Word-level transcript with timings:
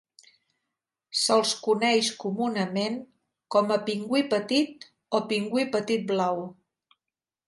Se'ls 1.23 1.49
coneix 1.65 2.07
comunament 2.23 2.97
com 3.55 3.73
a 3.75 3.77
pingüí 3.89 4.23
petit 4.31 4.87
o 5.19 5.21
pingüí 5.33 5.67
petit 5.77 6.09
blau. 6.13 6.41